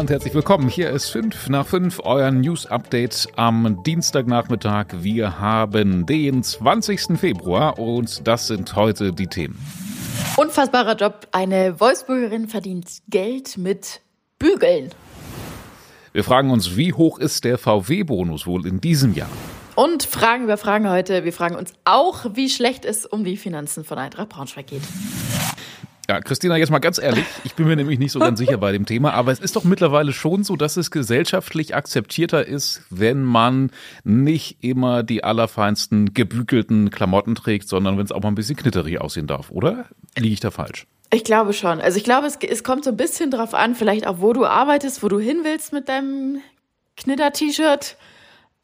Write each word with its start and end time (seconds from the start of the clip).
und 0.00 0.10
herzlich 0.10 0.34
willkommen. 0.34 0.68
Hier 0.68 0.90
ist 0.90 1.10
5 1.10 1.50
nach 1.50 1.66
5, 1.66 2.00
euer 2.02 2.30
News-Update 2.30 3.28
am 3.36 3.82
Dienstagnachmittag. 3.84 4.86
Wir 5.02 5.38
haben 5.38 6.06
den 6.06 6.42
20. 6.42 7.18
Februar 7.18 7.78
und 7.78 8.26
das 8.26 8.48
sind 8.48 8.74
heute 8.74 9.12
die 9.12 9.26
Themen. 9.28 9.58
Unfassbarer 10.36 10.96
Job. 10.96 11.28
Eine 11.32 11.78
Wolfsburgerin 11.78 12.48
verdient 12.48 12.88
Geld 13.08 13.56
mit 13.56 14.00
Bügeln. 14.38 14.90
Wir 16.12 16.24
fragen 16.24 16.50
uns, 16.50 16.76
wie 16.76 16.92
hoch 16.92 17.18
ist 17.18 17.44
der 17.44 17.58
VW-Bonus 17.58 18.46
wohl 18.46 18.66
in 18.66 18.80
diesem 18.80 19.14
Jahr? 19.14 19.30
Und 19.76 20.02
Fragen 20.04 20.44
über 20.44 20.56
Fragen 20.56 20.88
heute. 20.90 21.24
Wir 21.24 21.32
fragen 21.32 21.56
uns 21.56 21.72
auch, 21.84 22.24
wie 22.34 22.48
schlecht 22.48 22.84
es 22.84 23.06
um 23.06 23.22
die 23.22 23.36
Finanzen 23.36 23.84
von 23.84 23.98
Eintracht 23.98 24.30
Braunschweig 24.30 24.66
geht. 24.66 24.82
Ja, 26.08 26.20
Christina, 26.20 26.58
jetzt 26.58 26.70
mal 26.70 26.80
ganz 26.80 26.98
ehrlich, 26.98 27.24
ich 27.44 27.54
bin 27.54 27.66
mir 27.66 27.76
nämlich 27.76 27.98
nicht 27.98 28.12
so 28.12 28.18
ganz 28.18 28.38
sicher 28.38 28.58
bei 28.58 28.72
dem 28.72 28.84
Thema, 28.84 29.14
aber 29.14 29.32
es 29.32 29.40
ist 29.40 29.56
doch 29.56 29.64
mittlerweile 29.64 30.12
schon 30.12 30.44
so, 30.44 30.54
dass 30.54 30.76
es 30.76 30.90
gesellschaftlich 30.90 31.74
akzeptierter 31.74 32.46
ist, 32.46 32.82
wenn 32.90 33.22
man 33.22 33.70
nicht 34.04 34.58
immer 34.62 35.02
die 35.02 35.24
allerfeinsten 35.24 36.12
gebügelten 36.12 36.90
Klamotten 36.90 37.34
trägt, 37.34 37.68
sondern 37.68 37.96
wenn 37.96 38.04
es 38.04 38.12
auch 38.12 38.20
mal 38.20 38.28
ein 38.28 38.34
bisschen 38.34 38.56
knitterig 38.56 39.00
aussehen 39.00 39.26
darf, 39.26 39.50
oder? 39.50 39.86
Liege 40.18 40.34
ich 40.34 40.40
da 40.40 40.50
falsch? 40.50 40.86
Ich 41.10 41.24
glaube 41.24 41.54
schon. 41.54 41.80
Also 41.80 41.96
ich 41.96 42.04
glaube, 42.04 42.26
es, 42.26 42.36
es 42.36 42.64
kommt 42.64 42.84
so 42.84 42.90
ein 42.90 42.96
bisschen 42.98 43.30
drauf 43.30 43.54
an, 43.54 43.74
vielleicht 43.74 44.06
auch, 44.06 44.20
wo 44.20 44.34
du 44.34 44.44
arbeitest, 44.44 45.02
wo 45.02 45.08
du 45.08 45.18
hin 45.18 45.40
willst 45.42 45.72
mit 45.72 45.88
deinem 45.88 46.40
Knitter-T-Shirt. 46.96 47.96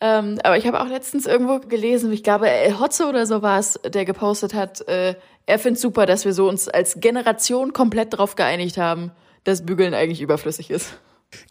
Ähm, 0.01 0.39
aber 0.43 0.57
ich 0.57 0.67
habe 0.67 0.81
auch 0.81 0.89
letztens 0.89 1.27
irgendwo 1.27 1.61
gelesen, 1.61 2.11
ich 2.13 2.23
glaube, 2.23 2.49
El 2.49 2.81
Hotze 2.81 3.07
oder 3.07 3.27
so 3.27 3.43
war 3.43 3.59
es, 3.59 3.79
der 3.85 4.05
gepostet 4.05 4.55
hat, 4.55 4.87
äh, 4.89 5.15
er 5.47 5.59
findet 5.59 5.81
super, 5.81 6.07
dass 6.07 6.25
wir 6.25 6.33
so 6.33 6.49
uns 6.49 6.69
als 6.69 7.01
Generation 7.01 7.73
komplett 7.73 8.13
darauf 8.15 8.35
geeinigt 8.35 8.79
haben, 8.79 9.11
dass 9.45 9.67
Bügeln 9.67 9.95
eigentlich 9.95 10.23
überflüssig 10.23 10.71
ist. 10.71 10.95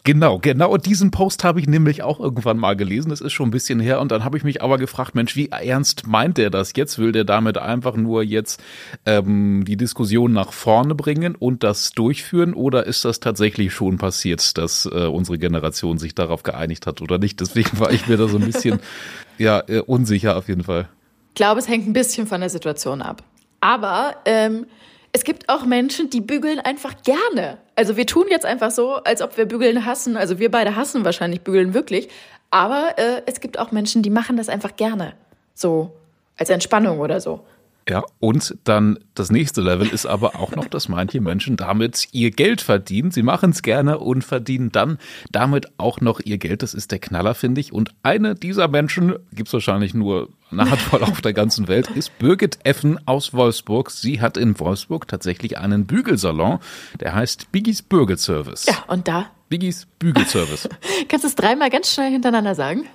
Genau, 0.04 0.38
genau 0.38 0.76
diesen 0.76 1.10
Post 1.10 1.42
habe 1.42 1.60
ich 1.60 1.66
nämlich 1.66 2.02
auch 2.02 2.20
irgendwann 2.20 2.58
mal 2.58 2.76
gelesen. 2.76 3.10
Das 3.10 3.20
ist 3.20 3.32
schon 3.32 3.48
ein 3.48 3.52
bisschen 3.52 3.80
her. 3.80 4.00
Und 4.00 4.12
dann 4.12 4.24
habe 4.24 4.36
ich 4.36 4.44
mich 4.44 4.62
aber 4.62 4.76
gefragt, 4.76 5.14
Mensch, 5.14 5.36
wie 5.36 5.48
ernst 5.48 6.06
meint 6.06 6.36
der 6.36 6.50
das 6.50 6.72
jetzt? 6.76 6.98
Will 6.98 7.12
der 7.12 7.24
damit 7.24 7.56
einfach 7.56 7.96
nur 7.96 8.22
jetzt 8.22 8.62
ähm, 9.06 9.64
die 9.66 9.76
Diskussion 9.76 10.32
nach 10.32 10.52
vorne 10.52 10.94
bringen 10.94 11.34
und 11.34 11.62
das 11.64 11.92
durchführen? 11.92 12.52
Oder 12.52 12.86
ist 12.86 13.04
das 13.04 13.20
tatsächlich 13.20 13.72
schon 13.72 13.96
passiert, 13.96 14.58
dass 14.58 14.84
äh, 14.84 15.06
unsere 15.06 15.38
Generation 15.38 15.98
sich 15.98 16.14
darauf 16.14 16.42
geeinigt 16.42 16.86
hat 16.86 17.00
oder 17.00 17.18
nicht? 17.18 17.40
Deswegen 17.40 17.78
war 17.78 17.90
ich 17.90 18.06
mir 18.06 18.18
da 18.18 18.28
so 18.28 18.36
ein 18.36 18.44
bisschen 18.44 18.80
ja, 19.38 19.62
äh, 19.66 19.80
unsicher 19.80 20.36
auf 20.36 20.48
jeden 20.48 20.64
Fall. 20.64 20.88
Ich 21.28 21.36
glaube, 21.36 21.60
es 21.60 21.68
hängt 21.68 21.86
ein 21.86 21.94
bisschen 21.94 22.26
von 22.26 22.40
der 22.40 22.50
Situation 22.50 23.00
ab. 23.00 23.22
Aber 23.60 24.16
ähm, 24.26 24.66
es 25.12 25.24
gibt 25.24 25.48
auch 25.48 25.64
Menschen, 25.64 26.10
die 26.10 26.20
bügeln 26.20 26.60
einfach 26.60 27.02
gerne. 27.02 27.58
Also 27.74 27.96
wir 27.96 28.06
tun 28.06 28.26
jetzt 28.30 28.46
einfach 28.46 28.70
so, 28.70 28.94
als 28.94 29.22
ob 29.22 29.36
wir 29.36 29.46
bügeln 29.46 29.84
hassen. 29.84 30.16
Also 30.16 30.38
wir 30.38 30.50
beide 30.50 30.76
hassen 30.76 31.04
wahrscheinlich 31.04 31.40
bügeln 31.40 31.74
wirklich. 31.74 32.08
Aber 32.50 32.94
äh, 32.96 33.22
es 33.26 33.40
gibt 33.40 33.58
auch 33.58 33.72
Menschen, 33.72 34.02
die 34.02 34.10
machen 34.10 34.36
das 34.36 34.48
einfach 34.48 34.76
gerne. 34.76 35.14
So 35.54 35.92
als 36.36 36.50
Entspannung 36.50 37.00
oder 37.00 37.20
so. 37.20 37.44
Ja, 37.88 38.04
und 38.20 38.56
dann 38.64 39.00
das 39.14 39.32
nächste 39.32 39.62
Level 39.62 39.88
ist 39.88 40.06
aber 40.06 40.36
auch 40.36 40.54
noch, 40.54 40.66
dass 40.66 40.88
manche 40.88 41.20
Menschen 41.20 41.56
damit 41.56 42.08
ihr 42.12 42.30
Geld 42.30 42.60
verdienen. 42.60 43.10
Sie 43.10 43.22
machen 43.22 43.50
es 43.50 43.62
gerne 43.62 43.98
und 43.98 44.22
verdienen 44.22 44.70
dann 44.70 44.98
damit 45.32 45.66
auch 45.78 46.00
noch 46.00 46.20
ihr 46.20 46.38
Geld. 46.38 46.62
Das 46.62 46.72
ist 46.72 46.92
der 46.92 47.00
Knaller, 47.00 47.34
finde 47.34 47.60
ich. 47.60 47.72
Und 47.72 47.90
eine 48.04 48.36
dieser 48.36 48.68
Menschen, 48.68 49.16
gibt 49.32 49.48
es 49.48 49.52
wahrscheinlich 49.52 49.92
nur 49.92 50.28
eine 50.52 50.70
Handvoll 50.70 51.02
auf 51.02 51.20
der 51.20 51.32
ganzen 51.32 51.68
Welt, 51.68 51.88
ist 51.90 52.18
Birgit 52.18 52.58
Effen 52.64 52.98
aus 53.06 53.32
Wolfsburg. 53.32 53.90
Sie 53.90 54.20
hat 54.20 54.36
in 54.36 54.58
Wolfsburg 54.58 55.06
tatsächlich 55.06 55.58
einen 55.58 55.86
Bügelsalon, 55.86 56.58
der 56.98 57.14
heißt 57.14 57.52
Biggies 57.52 57.82
Bügelservice. 57.82 58.66
Ja, 58.66 58.84
und 58.88 59.06
da? 59.06 59.30
Biggies 59.48 59.86
Bügelservice. 59.98 60.68
Kannst 61.08 61.24
du 61.24 61.28
es 61.28 61.34
dreimal 61.34 61.70
ganz 61.70 61.92
schnell 61.92 62.10
hintereinander 62.10 62.54
sagen? 62.54 62.86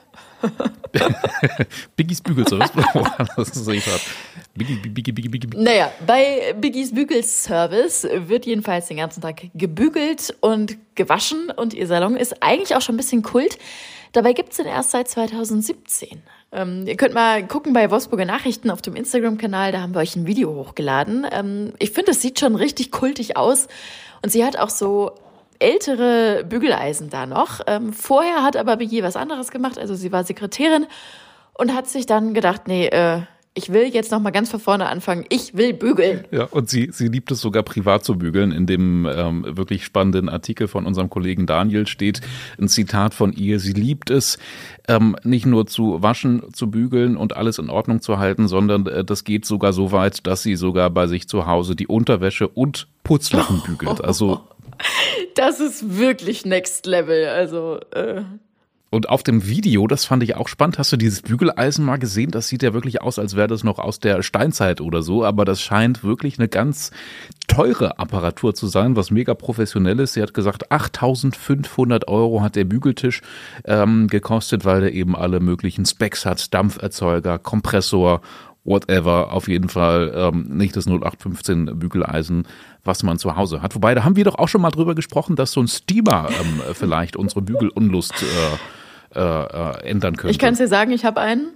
Biggies 1.95 2.21
Bügelservice. 2.21 2.71
das 3.35 3.49
ist 3.49 3.65
Biggie, 4.53 4.75
Biggie, 4.87 5.11
Biggie, 5.11 5.29
Biggie. 5.29 5.57
Naja, 5.57 5.91
bei 6.05 6.55
Biggies 6.59 6.93
Bügelservice 6.93 8.07
wird 8.27 8.45
jedenfalls 8.45 8.87
den 8.87 8.97
ganzen 8.97 9.21
Tag 9.21 9.41
gebügelt 9.53 10.35
und 10.39 10.77
gewaschen 10.95 11.51
und 11.51 11.73
ihr 11.73 11.87
Salon 11.87 12.15
ist 12.15 12.41
eigentlich 12.41 12.75
auch 12.75 12.81
schon 12.81 12.95
ein 12.95 12.97
bisschen 12.97 13.21
Kult. 13.21 13.57
Dabei 14.15 14.31
gibt's 14.31 14.55
den 14.55 14.65
erst 14.65 14.91
seit 14.91 15.09
2017. 15.09 16.23
Ähm, 16.53 16.87
ihr 16.87 16.95
könnt 16.95 17.13
mal 17.13 17.45
gucken 17.45 17.73
bei 17.73 17.91
Wolfsburger 17.91 18.23
Nachrichten 18.23 18.71
auf 18.71 18.81
dem 18.81 18.95
Instagram-Kanal, 18.95 19.73
da 19.73 19.81
haben 19.81 19.93
wir 19.93 19.99
euch 19.99 20.15
ein 20.15 20.25
Video 20.25 20.55
hochgeladen. 20.55 21.27
Ähm, 21.29 21.73
ich 21.79 21.91
finde, 21.91 22.11
es 22.11 22.21
sieht 22.21 22.39
schon 22.39 22.55
richtig 22.55 22.91
kultig 22.91 23.35
aus. 23.35 23.67
Und 24.21 24.29
sie 24.29 24.45
hat 24.45 24.57
auch 24.57 24.69
so 24.69 25.11
ältere 25.59 26.45
Bügeleisen 26.45 27.09
da 27.09 27.25
noch. 27.25 27.59
Ähm, 27.67 27.91
vorher 27.91 28.41
hat 28.41 28.55
aber 28.55 28.77
Biggie 28.77 29.03
was 29.03 29.17
anderes 29.17 29.51
gemacht, 29.51 29.77
also 29.77 29.95
sie 29.95 30.13
war 30.13 30.23
Sekretärin 30.23 30.87
und 31.53 31.73
hat 31.73 31.87
sich 31.87 32.05
dann 32.05 32.33
gedacht, 32.33 32.69
nee, 32.69 32.87
äh, 32.87 33.19
ich 33.57 33.71
will 33.71 33.87
jetzt 33.87 34.11
noch 34.11 34.19
mal 34.19 34.31
ganz 34.31 34.51
von 34.51 34.59
vorne 34.59 34.87
anfangen. 34.87 35.25
Ich 35.29 35.55
will 35.55 35.73
bügeln. 35.73 36.25
Ja, 36.29 36.43
und 36.43 36.69
sie, 36.69 36.89
sie 36.91 37.07
liebt 37.07 37.31
es 37.31 37.39
sogar 37.39 37.63
privat 37.63 38.03
zu 38.03 38.17
bügeln. 38.17 38.51
In 38.51 38.67
dem 38.67 39.07
ähm, 39.09 39.45
wirklich 39.47 39.85
spannenden 39.85 40.27
Artikel 40.27 40.67
von 40.67 40.85
unserem 40.85 41.09
Kollegen 41.09 41.47
Daniel 41.47 41.87
steht 41.87 42.19
ein 42.59 42.67
Zitat 42.67 43.13
von 43.13 43.31
ihr. 43.31 43.59
Sie 43.59 43.71
liebt 43.71 44.09
es, 44.09 44.37
ähm, 44.89 45.15
nicht 45.23 45.45
nur 45.45 45.67
zu 45.67 46.03
waschen, 46.03 46.43
zu 46.53 46.69
bügeln 46.69 47.15
und 47.15 47.37
alles 47.37 47.57
in 47.57 47.69
Ordnung 47.69 48.01
zu 48.01 48.19
halten, 48.19 48.49
sondern 48.49 48.87
äh, 48.87 49.05
das 49.05 49.23
geht 49.23 49.45
sogar 49.45 49.71
so 49.71 49.93
weit, 49.93 50.27
dass 50.27 50.43
sie 50.43 50.57
sogar 50.57 50.89
bei 50.89 51.07
sich 51.07 51.29
zu 51.29 51.47
Hause 51.47 51.77
die 51.77 51.87
Unterwäsche 51.87 52.49
und 52.49 52.87
Putzlappen 53.03 53.61
bügelt. 53.65 54.03
Also 54.03 54.41
das 55.35 55.61
ist 55.61 55.97
wirklich 55.97 56.45
Next 56.45 56.85
Level. 56.85 57.27
Also 57.27 57.79
äh, 57.91 58.23
und 58.95 59.09
auf 59.09 59.23
dem 59.23 59.45
Video, 59.45 59.87
das 59.87 60.05
fand 60.05 60.23
ich 60.23 60.37
auch 60.37 60.47
spannend, 60.47 60.79
hast 60.79 60.93
du 60.93 60.95
dieses 60.95 61.21
Bügeleisen 61.21 61.83
mal 61.83 61.97
gesehen? 61.97 62.31
Das 62.31 62.47
sieht 62.47 62.63
ja 62.63 62.73
wirklich 62.73 63.01
aus, 63.01 63.19
als 63.19 63.35
wäre 63.35 63.49
das 63.49 63.65
noch 63.65 63.77
aus 63.77 63.99
der 63.99 64.23
Steinzeit 64.23 64.79
oder 64.79 65.03
so, 65.03 65.25
aber 65.25 65.43
das 65.43 65.61
scheint 65.61 66.05
wirklich 66.05 66.39
eine 66.39 66.47
ganz 66.47 66.91
teure 67.49 67.99
Apparatur 67.99 68.55
zu 68.55 68.67
sein, 68.67 68.95
was 68.95 69.11
mega 69.11 69.33
professionell 69.33 69.99
ist. 69.99 70.13
Sie 70.13 70.21
hat 70.21 70.33
gesagt, 70.33 70.71
8500 70.71 72.07
Euro 72.07 72.41
hat 72.41 72.55
der 72.55 72.63
Bügeltisch 72.63 73.21
ähm, 73.65 74.07
gekostet, 74.07 74.63
weil 74.63 74.79
der 74.79 74.93
eben 74.93 75.13
alle 75.13 75.41
möglichen 75.41 75.85
Specs 75.85 76.25
hat, 76.25 76.53
Dampferzeuger, 76.53 77.37
Kompressor 77.37 78.21
whatever, 78.63 79.33
auf 79.33 79.49
jeden 79.49 79.67
Fall 79.67 80.11
ähm, 80.15 80.47
nicht 80.57 80.75
das 80.75 80.87
0815 80.87 81.77
Bügeleisen, 81.77 82.47
was 82.85 83.03
man 83.03 83.19
zu 83.19 83.35
Hause 83.35 83.61
hat. 83.61 83.75
Wobei, 83.75 83.93
da 83.93 84.05
haben 84.05 84.15
wir 84.15 84.23
doch 84.23 84.35
auch 84.35 84.47
schon 84.47 84.61
mal 84.61 84.71
drüber 84.71 84.95
gesprochen, 84.95 85.35
dass 85.35 85.51
so 85.51 85.61
ein 85.61 85.67
Steamer 85.67 86.29
ähm, 86.29 86.61
vielleicht 86.73 87.17
unsere 87.17 87.41
Bügelunlust 87.41 88.23
äh, 88.23 88.57
äh, 89.15 89.19
äh, 89.19 89.89
ändern 89.89 90.15
könnte. 90.17 90.31
Ich 90.31 90.39
kann 90.39 90.53
es 90.53 90.59
dir 90.59 90.67
sagen, 90.67 90.91
ich 90.91 91.05
habe 91.05 91.21
einen. 91.21 91.53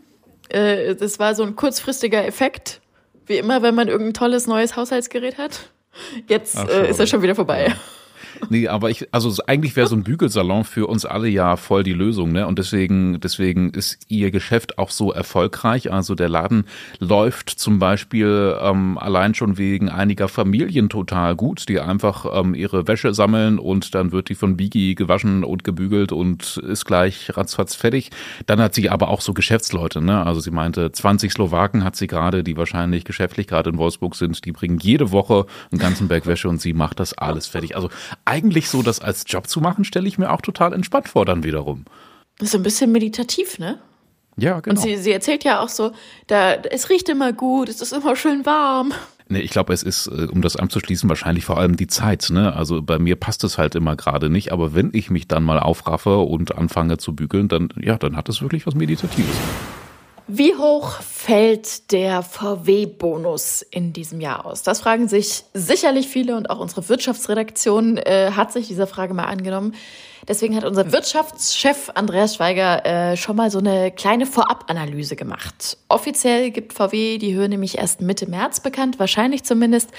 Äh, 0.49 0.95
das 0.95 1.19
war 1.19 1.35
so 1.35 1.43
ein 1.43 1.55
kurzfristiger 1.55 2.25
Effekt, 2.25 2.81
wie 3.25 3.37
immer, 3.37 3.61
wenn 3.61 3.75
man 3.75 3.87
irgendein 3.87 4.13
tolles 4.13 4.47
neues 4.47 4.75
Haushaltsgerät 4.75 5.37
hat. 5.37 5.69
Jetzt 6.27 6.57
Ach, 6.57 6.67
äh, 6.67 6.89
ist 6.89 6.99
er 6.99 7.07
schon 7.07 7.21
wieder 7.21 7.35
vorbei. 7.35 7.67
Ja. 7.67 7.75
Nee, 8.49 8.67
aber 8.67 8.89
ich, 8.89 9.07
also 9.11 9.33
eigentlich 9.45 9.75
wäre 9.75 9.87
so 9.87 9.95
ein 9.95 10.03
Bügelsalon 10.03 10.63
für 10.63 10.87
uns 10.87 11.05
alle 11.05 11.27
ja 11.27 11.55
voll 11.55 11.83
die 11.83 11.93
Lösung, 11.93 12.31
ne? 12.31 12.47
Und 12.47 12.57
deswegen, 12.57 13.19
deswegen 13.19 13.69
ist 13.71 13.99
ihr 14.07 14.31
Geschäft 14.31 14.77
auch 14.77 14.89
so 14.89 15.11
erfolgreich. 15.11 15.91
Also 15.91 16.15
der 16.15 16.29
Laden 16.29 16.65
läuft 16.99 17.49
zum 17.49 17.79
Beispiel 17.79 18.55
ähm, 18.61 18.97
allein 18.97 19.35
schon 19.35 19.57
wegen 19.57 19.89
einiger 19.89 20.27
Familien 20.27 20.89
total 20.89 21.35
gut, 21.35 21.69
die 21.69 21.79
einfach 21.79 22.25
ähm, 22.31 22.55
ihre 22.55 22.87
Wäsche 22.87 23.13
sammeln 23.13 23.59
und 23.59 23.93
dann 23.93 24.11
wird 24.11 24.29
die 24.29 24.35
von 24.35 24.57
Bigi 24.57 24.95
gewaschen 24.95 25.43
und 25.43 25.63
gebügelt 25.63 26.11
und 26.11 26.57
ist 26.57 26.85
gleich 26.85 27.35
ratzfatz 27.37 27.75
fertig. 27.75 28.09
Dann 28.45 28.59
hat 28.59 28.73
sie 28.73 28.89
aber 28.89 29.09
auch 29.09 29.21
so 29.21 29.33
Geschäftsleute, 29.33 30.01
ne? 30.01 30.25
Also 30.25 30.39
sie 30.41 30.51
meinte, 30.51 30.91
20 30.91 31.31
Slowaken 31.31 31.83
hat 31.83 31.95
sie 31.95 32.07
gerade, 32.07 32.43
die 32.43 32.57
wahrscheinlich 32.57 33.05
geschäftlich 33.05 33.47
gerade 33.47 33.69
in 33.69 33.77
Wolfsburg 33.77 34.15
sind, 34.15 34.45
die 34.45 34.51
bringen 34.51 34.79
jede 34.79 35.11
Woche 35.11 35.45
einen 35.71 35.79
ganzen 35.79 36.07
Berg 36.07 36.25
Wäsche 36.25 36.49
und 36.49 36.61
sie 36.61 36.73
macht 36.73 36.99
das 36.99 37.17
alles 37.17 37.47
fertig. 37.47 37.75
Also 37.75 37.89
eigentlich 38.25 38.69
so, 38.69 38.81
das 38.81 38.99
als 38.99 39.23
Job 39.27 39.47
zu 39.47 39.61
machen, 39.61 39.83
stelle 39.83 40.07
ich 40.07 40.17
mir 40.17 40.31
auch 40.31 40.41
total 40.41 40.73
entspannt 40.73 41.09
vor 41.09 41.25
dann 41.25 41.43
wiederum. 41.43 41.85
Das 42.37 42.49
ist 42.49 42.55
ein 42.55 42.63
bisschen 42.63 42.91
meditativ, 42.91 43.59
ne? 43.59 43.79
Ja, 44.37 44.59
genau. 44.59 44.79
Und 44.79 44.81
sie, 44.81 44.97
sie 44.97 45.11
erzählt 45.11 45.43
ja 45.43 45.59
auch 45.59 45.69
so, 45.69 45.91
da, 46.27 46.53
es 46.53 46.89
riecht 46.89 47.09
immer 47.09 47.33
gut, 47.33 47.69
es 47.69 47.81
ist 47.81 47.91
immer 47.91 48.15
schön 48.15 48.45
warm. 48.45 48.93
Nee, 49.27 49.41
ich 49.41 49.51
glaube, 49.51 49.73
es 49.73 49.83
ist, 49.83 50.07
äh, 50.07 50.27
um 50.31 50.41
das 50.41 50.55
anzuschließen, 50.55 51.07
wahrscheinlich 51.07 51.45
vor 51.45 51.59
allem 51.59 51.75
die 51.75 51.87
Zeit. 51.87 52.29
Ne? 52.31 52.55
Also 52.55 52.81
bei 52.81 52.97
mir 52.97 53.15
passt 53.15 53.43
es 53.43 53.57
halt 53.57 53.75
immer 53.75 53.95
gerade 53.95 54.29
nicht, 54.29 54.51
aber 54.51 54.73
wenn 54.73 54.89
ich 54.93 55.11
mich 55.11 55.27
dann 55.27 55.43
mal 55.43 55.59
aufraffe 55.59 56.17
und 56.17 56.57
anfange 56.57 56.97
zu 56.97 57.15
bügeln, 57.15 57.47
dann 57.47 57.69
ja, 57.79 57.97
dann 57.97 58.15
hat 58.15 58.27
es 58.27 58.41
wirklich 58.41 58.65
was 58.65 58.73
Meditatives. 58.73 59.35
Wie 60.31 60.55
hoch 60.55 61.01
fällt 61.01 61.91
der 61.91 62.21
VW-Bonus 62.21 63.63
in 63.63 63.93
diesem 63.93 64.21
Jahr 64.21 64.45
aus? 64.45 64.61
Das 64.61 64.79
fragen 64.79 65.07
sich 65.07 65.43
sicherlich 65.55 66.07
viele 66.07 66.37
und 66.37 66.51
auch 66.51 66.59
unsere 66.59 66.87
Wirtschaftsredaktion 66.87 67.97
äh, 67.97 68.33
hat 68.35 68.53
sich 68.53 68.67
dieser 68.67 68.85
Frage 68.85 69.15
mal 69.15 69.23
angenommen. 69.23 69.73
Deswegen 70.27 70.55
hat 70.55 70.65
unser 70.65 70.91
Wirtschaftschef 70.91 71.89
Andreas 71.95 72.35
Schweiger 72.35 72.85
äh, 72.85 73.17
schon 73.17 73.37
mal 73.37 73.49
so 73.49 73.57
eine 73.57 73.89
kleine 73.89 74.27
Vorabanalyse 74.27 75.15
gemacht. 75.15 75.79
Offiziell 75.87 76.51
gibt 76.51 76.73
VW 76.73 77.17
die 77.17 77.33
Höhe 77.33 77.49
nämlich 77.49 77.79
erst 77.79 78.01
Mitte 78.01 78.29
März 78.29 78.59
bekannt, 78.59 78.99
wahrscheinlich 78.99 79.43
zumindest. 79.43 79.89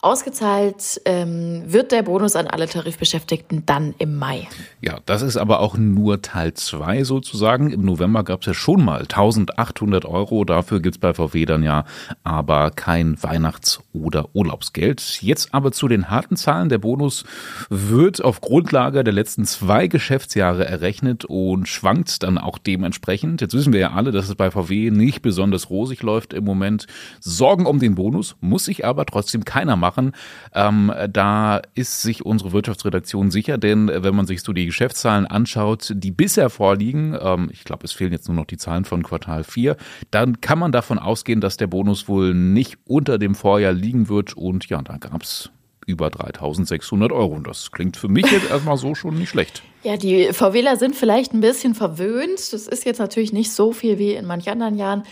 Ausgezahlt 0.00 1.00
ähm, 1.06 1.64
wird 1.66 1.90
der 1.90 2.04
Bonus 2.04 2.36
an 2.36 2.46
alle 2.46 2.68
Tarifbeschäftigten 2.68 3.66
dann 3.66 3.96
im 3.98 4.14
Mai. 4.14 4.46
Ja, 4.80 5.00
das 5.06 5.22
ist 5.22 5.36
aber 5.36 5.58
auch 5.58 5.76
nur 5.76 6.22
Teil 6.22 6.54
2 6.54 7.02
sozusagen. 7.02 7.72
Im 7.72 7.84
November 7.84 8.22
gab 8.22 8.42
es 8.42 8.46
ja 8.46 8.54
schon 8.54 8.84
mal 8.84 9.00
1800 9.00 10.04
Euro. 10.04 10.44
Dafür 10.44 10.78
gibt's 10.78 10.98
bei 10.98 11.14
VW 11.14 11.44
dann 11.46 11.64
ja 11.64 11.84
aber 12.22 12.70
kein 12.70 13.20
Weihnachts- 13.24 13.80
oder 13.92 14.28
Urlaubsgeld. 14.34 15.18
Jetzt 15.20 15.52
aber 15.52 15.72
zu 15.72 15.88
den 15.88 16.08
harten 16.08 16.36
Zahlen. 16.36 16.68
Der 16.68 16.78
Bonus 16.78 17.24
wird 17.68 18.22
auf 18.22 18.40
Grundlage 18.40 19.02
der 19.02 19.12
letzten 19.12 19.46
zwei 19.46 19.88
Geschäftsjahre 19.88 20.64
errechnet 20.64 21.24
und 21.24 21.66
schwankt 21.66 22.22
dann 22.22 22.38
auch 22.38 22.58
dementsprechend. 22.58 23.40
Jetzt 23.40 23.54
wissen 23.54 23.72
wir 23.72 23.80
ja 23.80 23.90
alle, 23.94 24.12
dass 24.12 24.28
es 24.28 24.36
bei 24.36 24.52
VW 24.52 24.92
nicht 24.92 25.22
besonders 25.22 25.70
rosig 25.70 26.02
läuft 26.02 26.34
im 26.34 26.44
Moment. 26.44 26.86
Sorgen 27.18 27.66
um 27.66 27.80
den 27.80 27.96
Bonus 27.96 28.36
muss 28.40 28.66
sich 28.66 28.84
aber 28.84 29.04
trotzdem 29.04 29.44
keiner 29.44 29.74
machen 29.74 29.87
machen. 29.88 30.12
Ähm, 30.54 30.92
da 31.10 31.62
ist 31.74 32.02
sich 32.02 32.26
unsere 32.26 32.52
Wirtschaftsredaktion 32.52 33.30
sicher, 33.30 33.56
denn 33.56 33.88
wenn 33.88 34.14
man 34.14 34.26
sich 34.26 34.42
so 34.42 34.52
die 34.52 34.66
Geschäftszahlen 34.66 35.26
anschaut, 35.26 35.92
die 35.94 36.10
bisher 36.10 36.50
vorliegen, 36.50 37.16
ähm, 37.18 37.48
ich 37.50 37.64
glaube, 37.64 37.84
es 37.84 37.92
fehlen 37.92 38.12
jetzt 38.12 38.28
nur 38.28 38.36
noch 38.36 38.44
die 38.44 38.58
Zahlen 38.58 38.84
von 38.84 39.02
Quartal 39.02 39.44
4, 39.44 39.76
dann 40.10 40.40
kann 40.42 40.58
man 40.58 40.72
davon 40.72 40.98
ausgehen, 40.98 41.40
dass 41.40 41.56
der 41.56 41.68
Bonus 41.68 42.06
wohl 42.06 42.34
nicht 42.34 42.76
unter 42.84 43.18
dem 43.18 43.34
Vorjahr 43.34 43.72
liegen 43.72 44.08
wird. 44.08 44.34
Und 44.34 44.68
ja, 44.68 44.82
da 44.82 44.98
gab 44.98 45.22
es 45.22 45.50
über 45.86 46.10
3600 46.10 47.10
Euro. 47.12 47.34
Und 47.34 47.46
das 47.46 47.72
klingt 47.72 47.96
für 47.96 48.08
mich 48.08 48.30
jetzt 48.30 48.50
erstmal 48.50 48.76
so 48.76 48.94
schon 48.94 49.18
nicht 49.18 49.30
schlecht. 49.30 49.62
Ja, 49.82 49.96
die 49.96 50.32
VWler 50.32 50.76
sind 50.76 50.94
vielleicht 50.94 51.32
ein 51.32 51.40
bisschen 51.40 51.74
verwöhnt. 51.74 52.52
Das 52.52 52.68
ist 52.68 52.84
jetzt 52.84 52.98
natürlich 52.98 53.32
nicht 53.32 53.52
so 53.52 53.72
viel 53.72 53.98
wie 53.98 54.12
in 54.12 54.26
manch 54.26 54.50
anderen 54.50 54.76
Jahren. 54.76 55.04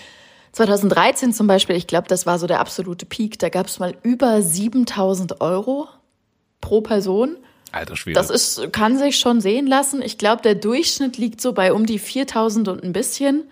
2013 0.56 1.34
zum 1.34 1.46
Beispiel, 1.46 1.76
ich 1.76 1.86
glaube, 1.86 2.08
das 2.08 2.24
war 2.24 2.38
so 2.38 2.46
der 2.46 2.60
absolute 2.60 3.04
Peak. 3.04 3.38
Da 3.38 3.50
gab 3.50 3.66
es 3.66 3.78
mal 3.78 3.94
über 4.02 4.40
7000 4.40 5.42
Euro 5.42 5.86
pro 6.62 6.80
Person. 6.80 7.36
Alter 7.72 7.94
Schwede. 7.94 8.14
Das 8.14 8.30
ist, 8.30 8.72
kann 8.72 8.96
sich 8.96 9.18
schon 9.18 9.42
sehen 9.42 9.66
lassen. 9.66 10.00
Ich 10.00 10.16
glaube, 10.16 10.40
der 10.40 10.54
Durchschnitt 10.54 11.18
liegt 11.18 11.42
so 11.42 11.52
bei 11.52 11.74
um 11.74 11.84
die 11.84 11.98
4000 11.98 12.68
und 12.68 12.82
ein 12.82 12.94
bisschen 12.94 13.44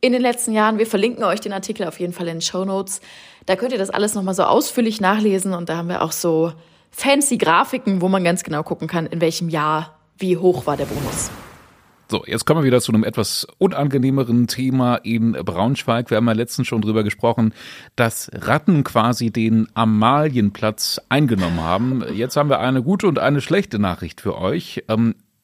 in 0.00 0.12
den 0.12 0.22
letzten 0.22 0.52
Jahren. 0.52 0.78
Wir 0.78 0.86
verlinken 0.86 1.22
euch 1.22 1.40
den 1.40 1.52
Artikel 1.52 1.86
auf 1.86 2.00
jeden 2.00 2.14
Fall 2.14 2.26
in 2.28 2.36
den 2.36 2.40
Show 2.40 2.64
Notes. 2.64 3.02
Da 3.44 3.54
könnt 3.54 3.72
ihr 3.72 3.78
das 3.78 3.90
alles 3.90 4.14
nochmal 4.14 4.34
so 4.34 4.44
ausführlich 4.44 5.02
nachlesen 5.02 5.52
und 5.52 5.68
da 5.68 5.76
haben 5.76 5.90
wir 5.90 6.00
auch 6.00 6.12
so 6.12 6.54
fancy 6.90 7.36
Grafiken, 7.36 8.00
wo 8.00 8.08
man 8.08 8.24
ganz 8.24 8.42
genau 8.42 8.62
gucken 8.62 8.88
kann, 8.88 9.04
in 9.04 9.20
welchem 9.20 9.50
Jahr 9.50 9.98
wie 10.16 10.38
hoch 10.38 10.64
war 10.64 10.78
der 10.78 10.86
Bonus. 10.86 11.30
So, 12.10 12.24
jetzt 12.26 12.46
kommen 12.46 12.62
wir 12.62 12.66
wieder 12.66 12.80
zu 12.80 12.90
einem 12.90 13.04
etwas 13.04 13.46
unangenehmeren 13.58 14.46
Thema 14.46 14.96
in 14.96 15.32
Braunschweig. 15.32 16.08
Wir 16.08 16.16
haben 16.16 16.26
ja 16.26 16.32
letztens 16.32 16.66
schon 16.66 16.80
drüber 16.80 17.04
gesprochen, 17.04 17.52
dass 17.96 18.30
Ratten 18.32 18.82
quasi 18.82 19.30
den 19.30 19.68
Amalienplatz 19.74 21.02
eingenommen 21.10 21.60
haben. 21.60 22.02
Jetzt 22.14 22.38
haben 22.38 22.48
wir 22.48 22.60
eine 22.60 22.82
gute 22.82 23.08
und 23.08 23.18
eine 23.18 23.42
schlechte 23.42 23.78
Nachricht 23.78 24.22
für 24.22 24.38
euch. 24.38 24.84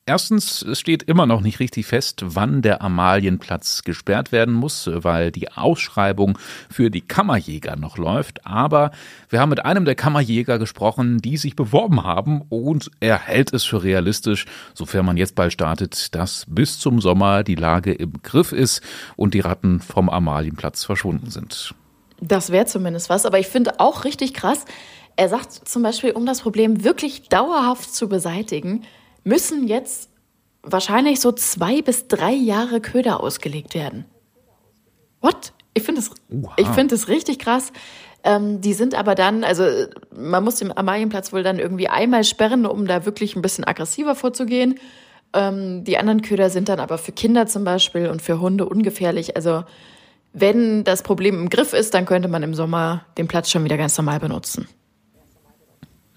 Erstens, 0.06 0.60
es 0.60 0.80
steht 0.80 1.04
immer 1.04 1.24
noch 1.24 1.40
nicht 1.40 1.60
richtig 1.60 1.86
fest, 1.86 2.20
wann 2.26 2.60
der 2.60 2.82
Amalienplatz 2.82 3.84
gesperrt 3.84 4.32
werden 4.32 4.52
muss, 4.52 4.86
weil 4.92 5.32
die 5.32 5.50
Ausschreibung 5.50 6.36
für 6.68 6.90
die 6.90 7.00
Kammerjäger 7.00 7.76
noch 7.76 7.96
läuft. 7.96 8.46
Aber 8.46 8.90
wir 9.30 9.40
haben 9.40 9.48
mit 9.48 9.64
einem 9.64 9.86
der 9.86 9.94
Kammerjäger 9.94 10.58
gesprochen, 10.58 11.22
die 11.22 11.38
sich 11.38 11.56
beworben 11.56 12.04
haben 12.04 12.42
und 12.50 12.90
er 13.00 13.18
hält 13.18 13.54
es 13.54 13.64
für 13.64 13.82
realistisch, 13.82 14.44
sofern 14.74 15.06
man 15.06 15.16
jetzt 15.16 15.36
bald 15.36 15.54
startet, 15.54 16.14
dass 16.14 16.44
bis 16.50 16.78
zum 16.78 17.00
Sommer 17.00 17.42
die 17.42 17.54
Lage 17.54 17.94
im 17.94 18.12
Griff 18.22 18.52
ist 18.52 18.82
und 19.16 19.32
die 19.32 19.40
Ratten 19.40 19.80
vom 19.80 20.10
Amalienplatz 20.10 20.84
verschwunden 20.84 21.30
sind. 21.30 21.74
Das 22.20 22.52
wäre 22.52 22.66
zumindest 22.66 23.08
was, 23.08 23.24
aber 23.24 23.38
ich 23.38 23.46
finde 23.46 23.80
auch 23.80 24.04
richtig 24.04 24.34
krass. 24.34 24.66
Er 25.16 25.30
sagt 25.30 25.66
zum 25.66 25.82
Beispiel, 25.82 26.10
um 26.10 26.26
das 26.26 26.42
Problem 26.42 26.84
wirklich 26.84 27.30
dauerhaft 27.30 27.94
zu 27.94 28.06
beseitigen, 28.06 28.82
müssen 29.24 29.66
jetzt 29.66 30.10
wahrscheinlich 30.62 31.20
so 31.20 31.32
zwei 31.32 31.82
bis 31.82 32.08
drei 32.08 32.32
Jahre 32.32 32.80
Köder 32.80 33.20
ausgelegt 33.20 33.74
werden. 33.74 34.04
What? 35.20 35.52
Ich 35.74 35.82
finde 35.82 36.00
es, 36.00 36.10
ich 36.56 36.68
finde 36.68 36.94
es 36.94 37.08
richtig 37.08 37.38
krass. 37.38 37.72
Ähm, 38.22 38.60
die 38.60 38.72
sind 38.72 38.94
aber 38.94 39.14
dann, 39.14 39.44
also 39.44 39.64
man 40.14 40.44
muss 40.44 40.56
den 40.56 40.76
Amalienplatz 40.76 41.32
wohl 41.32 41.42
dann 41.42 41.58
irgendwie 41.58 41.88
einmal 41.88 42.24
sperren, 42.24 42.64
um 42.64 42.86
da 42.86 43.04
wirklich 43.04 43.36
ein 43.36 43.42
bisschen 43.42 43.64
aggressiver 43.64 44.14
vorzugehen. 44.14 44.78
Ähm, 45.34 45.84
die 45.84 45.98
anderen 45.98 46.22
Köder 46.22 46.48
sind 46.48 46.68
dann 46.68 46.80
aber 46.80 46.96
für 46.96 47.12
Kinder 47.12 47.46
zum 47.46 47.64
Beispiel 47.64 48.08
und 48.08 48.22
für 48.22 48.40
Hunde 48.40 48.66
ungefährlich. 48.66 49.36
Also 49.36 49.64
wenn 50.32 50.84
das 50.84 51.02
Problem 51.02 51.34
im 51.34 51.50
Griff 51.50 51.72
ist, 51.72 51.92
dann 51.94 52.06
könnte 52.06 52.28
man 52.28 52.42
im 52.42 52.54
Sommer 52.54 53.04
den 53.18 53.28
Platz 53.28 53.50
schon 53.50 53.64
wieder 53.64 53.76
ganz 53.76 53.96
normal 53.98 54.20
benutzen. 54.20 54.68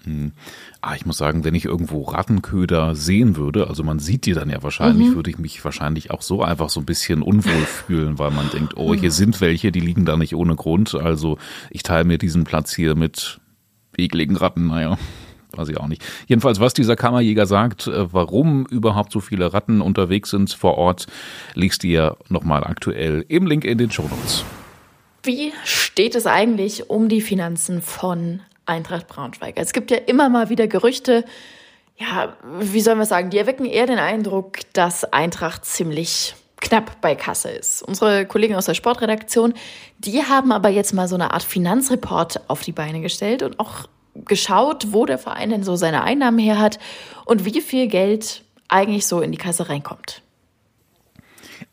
Hm. 0.08 0.32
Ah, 0.80 0.94
ich 0.94 1.04
muss 1.04 1.18
sagen, 1.18 1.44
wenn 1.44 1.54
ich 1.54 1.66
irgendwo 1.66 2.02
Rattenköder 2.02 2.94
sehen 2.94 3.36
würde, 3.36 3.68
also 3.68 3.82
man 3.82 3.98
sieht 3.98 4.24
die 4.24 4.32
dann 4.32 4.48
ja 4.48 4.62
wahrscheinlich, 4.62 5.08
mhm. 5.08 5.14
würde 5.16 5.30
ich 5.30 5.38
mich 5.38 5.62
wahrscheinlich 5.64 6.10
auch 6.10 6.22
so 6.22 6.42
einfach 6.42 6.70
so 6.70 6.80
ein 6.80 6.86
bisschen 6.86 7.20
unwohl 7.20 7.52
fühlen, 7.66 8.18
weil 8.18 8.30
man 8.30 8.48
denkt, 8.50 8.74
oh, 8.76 8.94
hier 8.94 9.10
sind 9.10 9.40
welche, 9.42 9.70
die 9.70 9.80
liegen 9.80 10.06
da 10.06 10.16
nicht 10.16 10.34
ohne 10.34 10.56
Grund. 10.56 10.94
Also 10.94 11.36
ich 11.70 11.82
teile 11.82 12.04
mir 12.04 12.16
diesen 12.16 12.44
Platz 12.44 12.74
hier 12.74 12.94
mit 12.94 13.38
ekligen 13.98 14.36
Ratten, 14.36 14.68
naja. 14.68 14.96
Weiß 15.52 15.68
ich 15.68 15.78
auch 15.78 15.88
nicht. 15.88 16.04
Jedenfalls, 16.26 16.60
was 16.60 16.74
dieser 16.74 16.94
Kammerjäger 16.94 17.46
sagt, 17.46 17.86
äh, 17.86 18.12
warum 18.12 18.66
überhaupt 18.66 19.12
so 19.12 19.20
viele 19.20 19.52
Ratten 19.52 19.80
unterwegs 19.80 20.30
sind 20.30 20.52
vor 20.52 20.76
Ort, 20.76 21.06
liest 21.54 21.84
ihr 21.84 22.16
nochmal 22.28 22.64
aktuell 22.64 23.24
im 23.28 23.46
Link 23.46 23.64
in 23.64 23.78
den 23.78 23.90
Show 23.90 24.02
Notes. 24.04 24.44
Wie 25.22 25.52
steht 25.64 26.14
es 26.14 26.26
eigentlich 26.26 26.90
um 26.90 27.08
die 27.08 27.20
Finanzen 27.20 27.82
von 27.82 28.40
Eintracht 28.68 29.08
Braunschweig. 29.08 29.54
Es 29.56 29.72
gibt 29.72 29.90
ja 29.90 29.96
immer 29.96 30.28
mal 30.28 30.48
wieder 30.48 30.66
Gerüchte, 30.66 31.24
ja, 31.96 32.36
wie 32.60 32.80
sollen 32.80 32.98
wir 32.98 33.06
sagen, 33.06 33.30
die 33.30 33.38
erwecken 33.38 33.64
eher 33.64 33.86
den 33.86 33.98
Eindruck, 33.98 34.58
dass 34.72 35.04
Eintracht 35.04 35.64
ziemlich 35.64 36.36
knapp 36.60 37.00
bei 37.00 37.14
Kasse 37.14 37.50
ist. 37.50 37.82
Unsere 37.82 38.26
Kollegen 38.26 38.54
aus 38.54 38.66
der 38.66 38.74
Sportredaktion, 38.74 39.54
die 39.98 40.22
haben 40.22 40.52
aber 40.52 40.68
jetzt 40.68 40.92
mal 40.92 41.08
so 41.08 41.16
eine 41.16 41.32
Art 41.32 41.42
Finanzreport 41.42 42.48
auf 42.48 42.62
die 42.62 42.72
Beine 42.72 43.00
gestellt 43.00 43.42
und 43.42 43.58
auch 43.58 43.86
geschaut, 44.14 44.92
wo 44.92 45.06
der 45.06 45.18
Verein 45.18 45.50
denn 45.50 45.64
so 45.64 45.76
seine 45.76 46.02
Einnahmen 46.02 46.38
her 46.38 46.58
hat 46.58 46.78
und 47.24 47.44
wie 47.44 47.60
viel 47.60 47.88
Geld 47.88 48.42
eigentlich 48.68 49.06
so 49.06 49.20
in 49.20 49.32
die 49.32 49.38
Kasse 49.38 49.68
reinkommt. 49.68 50.22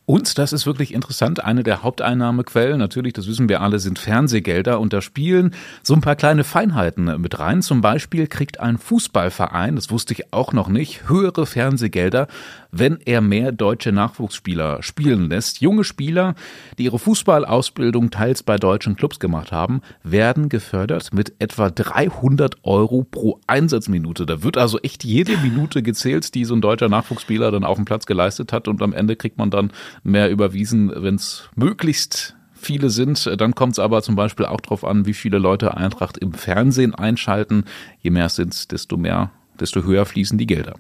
Und 0.06 0.38
das 0.38 0.54
ist 0.54 0.68
wirklich 0.68 0.94
interessant. 0.94 1.44
Eine 1.44 1.64
der 1.64 1.82
Haupteinnahmequellen, 1.82 2.78
natürlich, 2.78 3.14
das 3.14 3.28
wissen 3.28 3.50
wir 3.50 3.62
alle, 3.62 3.80
sind 3.80 3.98
Fernsehgelder. 3.98 4.80
Und 4.80 4.94
da 4.94 5.02
spielen 5.02 5.56
so 5.82 5.96
ein 5.96 6.02
paar 6.02 6.16
kleine 6.16 6.44
Feinheiten 6.44 7.20
mit 7.20 7.40
rein. 7.40 7.64
Zum 7.64 7.82
Beispiel 7.82 8.28
kriegt 8.28 8.60
ein 8.60 8.78
Fußballverein, 8.78 9.76
das 9.76 9.90
wusste 9.90 10.14
ich 10.14 10.32
auch 10.32 10.54
noch 10.54 10.68
nicht, 10.68 11.10
höhere 11.10 11.48
Fernsehgelder, 11.48 12.28
wenn 12.72 13.00
er 13.06 13.22
mehr 13.22 13.52
deutsche 13.52 13.92
Nachwuchsspieler 13.92 14.84
spielen 14.84 15.30
lässt. 15.30 15.62
Junge 15.62 15.84
Spieler, 15.84 16.36
die 16.78 16.84
ihre 16.84 17.00
Fußballausbildung 17.00 18.12
teils 18.12 18.44
bei 18.44 18.58
deutschen 18.58 18.96
Clubs 18.96 19.20
gemacht 19.20 19.52
haben, 19.52 19.82
werden 20.04 20.50
gefördert 20.50 21.14
mit 21.14 21.34
etwa 21.40 21.72
300 21.72 22.58
Euro 22.64 23.04
pro 23.10 23.40
Einsatzminute. 23.48 24.28
Da 24.28 24.44
wird 24.44 24.58
also 24.58 24.80
echt 24.82 25.04
jede 25.04 25.38
Minute 25.38 25.82
gezählt, 25.82 26.36
die 26.36 26.46
so 26.46 26.54
ein 26.54 26.62
deutscher 26.62 26.90
Nachwuchsspieler 26.90 27.50
dann 27.50 27.64
auf 27.64 27.78
dem 27.78 27.86
Platz 27.86 28.06
geleistet 28.06 28.54
hat. 28.54 28.68
Und 28.68 28.84
am 28.84 28.94
Ende 28.94 29.16
kriegt 29.16 29.38
man 29.38 29.50
dann 29.50 29.72
mehr 30.04 30.30
überwiesen, 30.30 30.92
wenn 30.96 31.16
es 31.16 31.50
möglichst 31.56 32.36
viele 32.54 32.90
sind. 32.90 33.30
Dann 33.40 33.56
kommt 33.56 33.74
es 33.74 33.80
aber 33.80 34.02
zum 34.02 34.16
Beispiel 34.16 34.46
auch 34.46 34.60
darauf 34.60 34.84
an, 34.84 35.06
wie 35.06 35.14
viele 35.14 35.38
Leute 35.38 35.78
Eintracht 35.78 36.18
im 36.18 36.34
Fernsehen 36.34 36.96
einschalten. 36.96 37.66
Je 38.02 38.10
mehr 38.10 38.26
es 38.26 38.36
sind, 38.36 38.72
desto 38.72 38.98
mehr, 38.98 39.32
desto 39.60 39.84
höher 39.84 40.06
fließen 40.06 40.38
die 40.38 40.48
Gelder. 40.48 40.76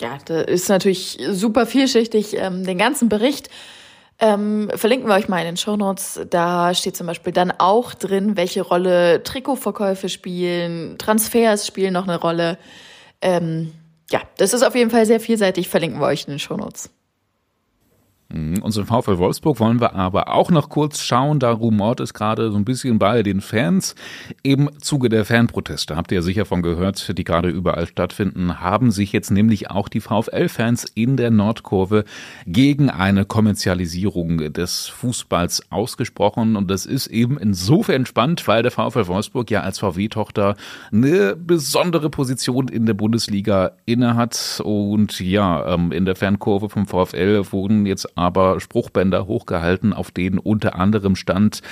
Ja, 0.00 0.18
das 0.24 0.46
ist 0.46 0.68
natürlich 0.68 1.18
super 1.30 1.66
vielschichtig. 1.66 2.36
Ähm, 2.36 2.64
den 2.64 2.78
ganzen 2.78 3.08
Bericht 3.08 3.50
ähm, 4.18 4.70
verlinken 4.74 5.08
wir 5.08 5.14
euch 5.14 5.28
mal 5.28 5.40
in 5.40 5.46
den 5.46 5.56
Show 5.56 5.76
Notes. 5.76 6.20
Da 6.28 6.74
steht 6.74 6.96
zum 6.96 7.06
Beispiel 7.06 7.32
dann 7.32 7.50
auch 7.50 7.94
drin, 7.94 8.36
welche 8.36 8.62
Rolle 8.62 9.22
Trikotverkäufe 9.22 10.08
spielen, 10.08 10.96
Transfers 10.98 11.66
spielen 11.66 11.94
noch 11.94 12.06
eine 12.06 12.18
Rolle. 12.18 12.58
Ähm, 13.20 13.72
ja, 14.10 14.20
das 14.36 14.52
ist 14.52 14.62
auf 14.62 14.74
jeden 14.74 14.90
Fall 14.90 15.06
sehr 15.06 15.20
vielseitig. 15.20 15.68
Verlinken 15.68 16.00
wir 16.00 16.06
euch 16.06 16.24
in 16.24 16.34
den 16.34 16.38
Show 16.38 16.56
Notes. 16.56 16.90
Mhm. 18.32 18.62
Unseren 18.62 18.86
VfL 18.86 19.18
Wolfsburg 19.18 19.58
wollen 19.58 19.80
wir 19.80 19.94
aber 19.94 20.32
auch 20.32 20.50
noch 20.50 20.68
kurz 20.68 21.00
schauen. 21.00 21.40
Da 21.40 21.50
rumort 21.52 22.00
es 22.00 22.14
gerade 22.14 22.50
so 22.50 22.56
ein 22.56 22.64
bisschen 22.64 22.98
bei 22.98 23.22
den 23.22 23.40
Fans. 23.40 23.94
Im 24.42 24.70
Zuge 24.80 25.08
der 25.08 25.24
Fanproteste, 25.24 25.96
habt 25.96 26.12
ihr 26.12 26.22
sicher 26.22 26.44
von 26.44 26.62
gehört, 26.62 27.16
die 27.18 27.24
gerade 27.24 27.48
überall 27.48 27.86
stattfinden, 27.86 28.60
haben 28.60 28.90
sich 28.90 29.12
jetzt 29.12 29.30
nämlich 29.30 29.70
auch 29.70 29.88
die 29.88 30.00
VfL-Fans 30.00 30.84
in 30.94 31.16
der 31.16 31.30
Nordkurve 31.30 32.04
gegen 32.46 32.90
eine 32.90 33.24
Kommerzialisierung 33.24 34.52
des 34.52 34.86
Fußballs 34.86 35.70
ausgesprochen. 35.70 36.56
Und 36.56 36.70
das 36.70 36.86
ist 36.86 37.08
eben 37.08 37.38
insofern 37.38 38.06
spannend, 38.06 38.46
weil 38.46 38.62
der 38.62 38.70
VfL 38.70 39.08
Wolfsburg 39.08 39.50
ja 39.50 39.62
als 39.62 39.80
VW-Tochter 39.80 40.56
eine 40.92 41.34
besondere 41.36 42.10
Position 42.10 42.68
in 42.68 42.86
der 42.86 42.94
Bundesliga 42.94 43.72
innehat. 43.86 44.60
Und 44.64 45.18
ja, 45.20 45.74
ähm, 45.74 45.90
in 45.90 46.04
der 46.04 46.14
Fankurve 46.14 46.68
vom 46.68 46.86
VfL 46.86 47.44
wurden 47.50 47.86
jetzt 47.86 48.16
aber 48.20 48.60
Spruchbänder 48.60 49.26
hochgehalten, 49.26 49.92
auf 49.92 50.10
denen 50.10 50.38
unter 50.38 50.76
anderem 50.76 51.16
stand, 51.16 51.62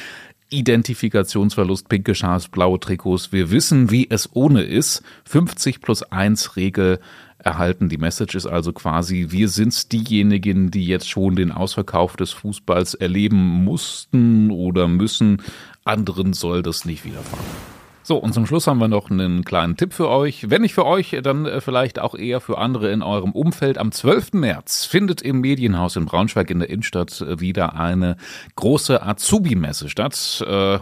Identifikationsverlust, 0.50 1.88
pinke 1.88 2.14
Schals, 2.14 2.48
blaue 2.48 2.80
Trikots. 2.80 3.32
Wir 3.32 3.50
wissen, 3.50 3.90
wie 3.90 4.08
es 4.08 4.30
ohne 4.32 4.62
ist. 4.62 5.02
50 5.26 5.80
plus 5.80 6.02
1 6.02 6.56
Regel 6.56 7.00
erhalten. 7.38 7.88
Die 7.88 7.98
Message 7.98 8.34
ist 8.34 8.46
also 8.46 8.72
quasi, 8.72 9.26
wir 9.28 9.48
sind 9.48 9.92
diejenigen, 9.92 10.70
die 10.70 10.86
jetzt 10.86 11.08
schon 11.08 11.36
den 11.36 11.52
Ausverkauf 11.52 12.16
des 12.16 12.32
Fußballs 12.32 12.94
erleben 12.94 13.36
mussten 13.36 14.50
oder 14.50 14.88
müssen. 14.88 15.42
Anderen 15.84 16.32
soll 16.32 16.62
das 16.62 16.84
nicht 16.84 17.04
widerfahren. 17.04 17.77
So, 18.08 18.16
und 18.16 18.32
zum 18.32 18.46
Schluss 18.46 18.66
haben 18.66 18.78
wir 18.78 18.88
noch 18.88 19.10
einen 19.10 19.44
kleinen 19.44 19.76
Tipp 19.76 19.92
für 19.92 20.08
euch. 20.08 20.48
Wenn 20.48 20.62
nicht 20.62 20.72
für 20.72 20.86
euch, 20.86 21.14
dann 21.22 21.44
äh, 21.44 21.60
vielleicht 21.60 21.98
auch 21.98 22.14
eher 22.14 22.40
für 22.40 22.56
andere 22.56 22.90
in 22.90 23.02
eurem 23.02 23.32
Umfeld. 23.32 23.76
Am 23.76 23.92
12. 23.92 24.32
März 24.32 24.86
findet 24.86 25.20
im 25.20 25.42
Medienhaus 25.42 25.94
in 25.94 26.06
Braunschweig 26.06 26.48
in 26.50 26.60
der 26.60 26.70
Innenstadt 26.70 27.20
äh, 27.20 27.38
wieder 27.38 27.74
eine 27.78 28.16
große 28.56 29.02
Azubi-Messe 29.02 29.90
statt. 29.90 30.42
Äh, 30.48 30.78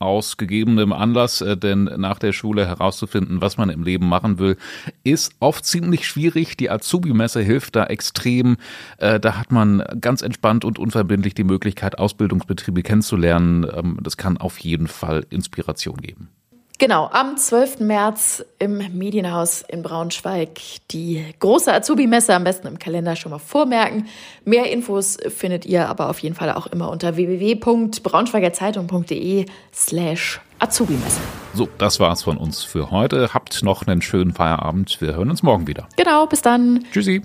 aus 0.00 0.38
gegebenem 0.38 0.92
Anlass, 0.92 1.42
denn 1.62 1.84
nach 1.84 2.18
der 2.18 2.32
Schule 2.32 2.66
herauszufinden, 2.66 3.40
was 3.40 3.56
man 3.56 3.70
im 3.70 3.82
Leben 3.82 4.08
machen 4.08 4.38
will, 4.38 4.58
ist 5.04 5.34
oft 5.38 5.64
ziemlich 5.64 6.06
schwierig. 6.06 6.56
Die 6.58 6.68
Azubi-Messe 6.68 7.40
hilft 7.40 7.76
da 7.76 7.84
extrem. 7.84 8.58
Da 8.98 9.38
hat 9.38 9.52
man 9.52 9.82
ganz 9.98 10.20
entspannt 10.20 10.66
und 10.66 10.78
unverbindlich 10.78 11.32
die 11.32 11.44
Möglichkeit, 11.44 11.98
Ausbildungsbetriebe 11.98 12.82
kennenzulernen. 12.82 13.66
Ähm, 13.74 13.98
das 14.02 14.18
kann 14.18 14.36
auf 14.36 14.58
jeden 14.58 14.86
Fall 14.86 15.24
Inspiration 15.30 15.96
geben. 15.96 16.28
Genau, 16.78 17.08
am 17.10 17.38
12. 17.38 17.80
März 17.80 18.44
im 18.58 18.82
Medienhaus 18.92 19.62
in 19.62 19.82
Braunschweig 19.82 20.60
die 20.90 21.24
große 21.40 21.72
Azubi-Messe. 21.72 22.34
Am 22.34 22.44
besten 22.44 22.66
im 22.66 22.78
Kalender 22.78 23.16
schon 23.16 23.32
mal 23.32 23.38
vormerken. 23.38 24.08
Mehr 24.44 24.70
Infos 24.70 25.16
findet 25.28 25.64
ihr 25.64 25.88
aber 25.88 26.10
auf 26.10 26.18
jeden 26.18 26.34
Fall 26.34 26.52
auch 26.52 26.66
immer 26.66 26.90
unter 26.90 27.16
www.braunschweigerzeitung.de 27.16 29.46
slash 29.72 30.42
Azubi-Messe. 30.58 31.20
So, 31.54 31.66
das 31.78 31.98
war's 31.98 32.24
von 32.24 32.36
uns 32.36 32.62
für 32.62 32.90
heute. 32.90 33.32
Habt 33.32 33.62
noch 33.62 33.86
einen 33.86 34.02
schönen 34.02 34.34
Feierabend. 34.34 35.00
Wir 35.00 35.14
hören 35.14 35.30
uns 35.30 35.42
morgen 35.42 35.66
wieder. 35.66 35.88
Genau, 35.96 36.26
bis 36.26 36.42
dann. 36.42 36.84
Tschüssi. 36.92 37.22